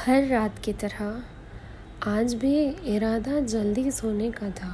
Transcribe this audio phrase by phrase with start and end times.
[0.00, 1.22] हर रात की तरह,
[2.08, 2.52] आज भी
[2.88, 4.68] इरादा जल्दी सोने का था।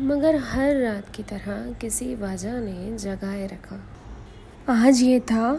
[0.00, 3.80] मगर हर रात की तरह किसी वजह ने जगाए रखा।
[4.74, 5.52] आज ये था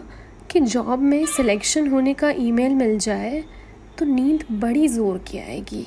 [0.50, 3.42] कि जॉब में सिलेक्शन होने का ईमेल मिल जाए
[3.98, 5.86] तो नींद बड़ी ज़ोर की आएगी।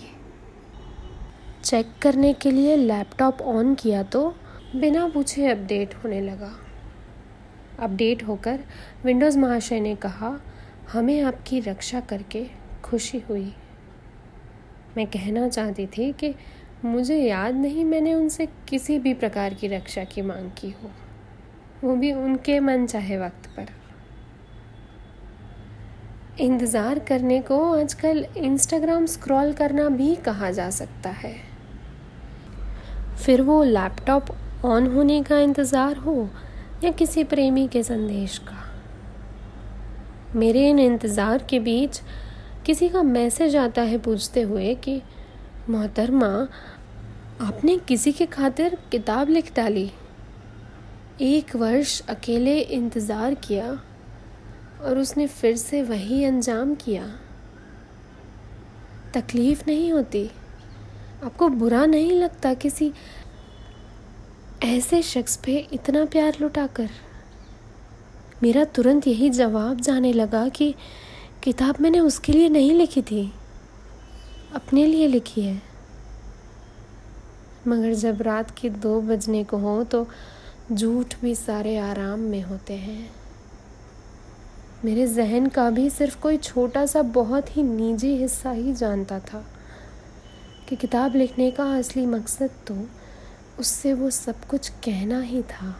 [1.63, 4.29] चेक करने के लिए लैपटॉप ऑन किया तो
[4.75, 6.51] बिना पूछे अपडेट होने लगा।
[7.79, 8.59] अपडेट होकर
[9.05, 10.39] विंडोज़ महाशय ने कहा
[10.93, 12.45] हमें आपकी रक्षा करके
[12.83, 13.53] खुशी हुई।
[14.97, 16.33] मैं कहना चाहती थी कि
[16.85, 20.91] मुझे याद नहीं मैंने उनसे किसी भी प्रकार की रक्षा की मांग की हो।
[21.83, 23.67] वो भी उनके मन चाहे वक्त पर।
[26.41, 31.35] इंतज़ार करने को आजकल इंस्टाग्राम स्क्रॉल करना भी कहा जा सकता है।
[33.25, 34.25] फिर वो लैपटॉप
[34.65, 36.29] ऑन होने का इंतज़ार हो
[36.83, 38.65] या किसी प्रेमी के संदेश का?
[40.35, 42.01] मेरे इन इंतज़ार के बीच
[42.65, 45.01] किसी का मैसेज आता है पूछते हुए कि,
[45.69, 46.47] मोहतरमा,
[47.41, 49.91] आपने किसी के खातिर किताब लिख डाली?
[51.21, 53.83] एक वर्ष अकेले इंतज़ार किया
[54.81, 57.03] और उसने फिर से वही अंजाम किया।
[59.13, 60.31] तकलीफ़ नहीं होती।
[61.23, 62.91] आपको बुरा नहीं लगता किसी
[64.63, 66.89] ऐसे शख्स पे इतना प्यार लुटाकर?
[68.43, 70.73] मेरा तुरंत यही जवाब जाने लगा कि
[71.43, 73.31] किताब मैंने उसके लिए नहीं लिखी थी,
[74.55, 75.61] अपने लिए लिखी है।
[77.67, 80.07] मगर जब रात के दो बजने को हो तो
[80.71, 83.09] झूठ भी सारे आराम में होते हैं।
[84.85, 89.43] मेरे जहन का भी सिर्फ़ कोई छोटा सा बहुत ही निजी हिस्सा ही जानता था
[90.69, 92.77] कि किताब लिखने का असली मकसद तो
[93.59, 95.75] उससे वो सब कुछ कहना ही था।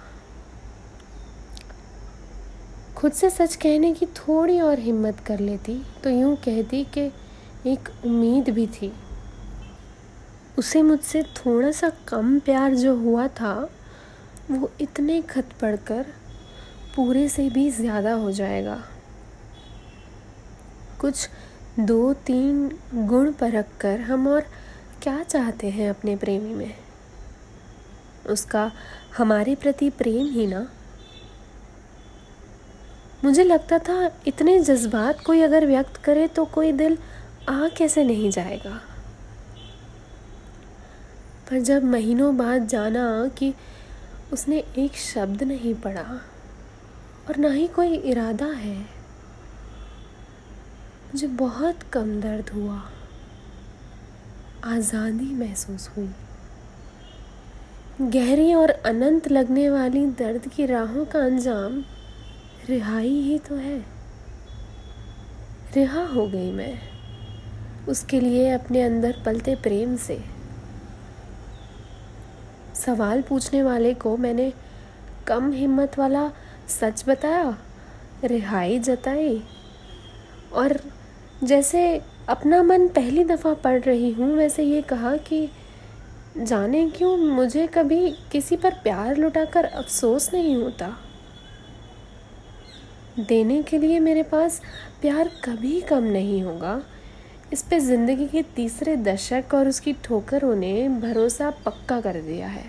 [3.00, 7.06] खुद से सच कहने की थोड़ी और हिम्मत कर लेती तो यूँ कहती कि
[7.66, 8.92] एक उम्मीद भी थी।
[10.58, 13.54] उसे मुझसे थोड़ा सा कम प्यार जो हुआ था,
[14.52, 16.06] वो इतने खत पढ़कर
[16.96, 18.78] पूरे से भी ज़्यादा हो जाएगा।
[21.00, 21.30] कुछ
[21.80, 22.68] दो तीन
[23.08, 24.46] गुण परख कर हम और
[25.04, 26.74] क्या चाहते हैं अपने प्रेमी में?
[28.30, 28.72] उसका
[29.18, 30.68] हमारे प्रति प्रेम ही ना।
[33.24, 36.98] मुझे लगता था, इतने जज्बात कोई अगर व्यक्त करे तो कोई दिल
[37.50, 38.80] आ कैसे नहीं जाएगा।
[41.50, 43.54] पर जब महीनों बाद जाना कि
[44.34, 46.20] उसने एक शब्द नहीं पढ़ा
[47.28, 48.78] और ना ही कोई इरादा है,
[51.12, 52.82] मुझे बहुत कम दर्द हुआ,
[54.66, 56.10] आज़ादी महसूस हुई।
[58.04, 61.82] गहरी और अनंत लगने वाली दर्द की राहों का अंजाम
[62.68, 63.86] रिहाई ही तो है।
[65.76, 66.80] रिहा हो गई मैं।
[67.88, 70.24] उसके लिए अपने अंदर पलते प्रेम से।
[72.76, 74.54] सवाल पूछने वाले को मैंने
[75.28, 76.32] कम हिम्मत वाला
[76.68, 77.58] सच बताया,
[78.24, 79.44] रिहाई जताई।
[80.54, 80.80] और
[81.44, 85.50] जैसे अपना मन पहली दफ़ा पढ़ रही हूँ, वैसे ये कहा कि
[86.38, 90.98] जाने क्यों मुझे कभी किसी पर प्यार लुटाकर अफसोस नहीं होता।
[93.20, 94.62] देने के लिए मेरे पास
[95.02, 96.82] प्यार कभी कम नहीं होगा।
[97.54, 102.66] इस पे ज़िंदगी के तीसरे दशक और उसकी ठोकरों ने भरोसा पक्का कर दिया है।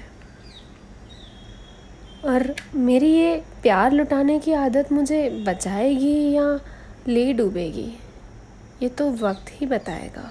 [2.24, 6.58] और मेरी ये प्यार लुटाने की आदत मुझे बचाएगी या
[7.08, 7.92] ले डूबेगी,
[8.82, 10.30] ये तो वक्त ही बताएगा।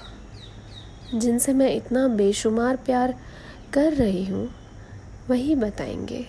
[1.15, 3.15] जिनसे मैं इतना बेशुमार प्यार
[3.73, 4.47] कर रही हूँ,
[5.29, 6.25] वही बताएँगे।